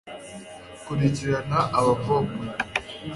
[0.83, 2.43] Kurikirana abakobwa